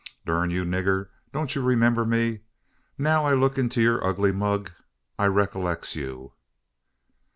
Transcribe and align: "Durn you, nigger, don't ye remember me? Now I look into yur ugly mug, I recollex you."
"Durn 0.25 0.49
you, 0.49 0.63
nigger, 0.65 1.09
don't 1.31 1.55
ye 1.55 1.61
remember 1.61 2.05
me? 2.05 2.39
Now 2.97 3.23
I 3.25 3.35
look 3.35 3.59
into 3.59 3.83
yur 3.83 4.03
ugly 4.03 4.31
mug, 4.31 4.71
I 5.19 5.27
recollex 5.27 5.93
you." 5.93 6.33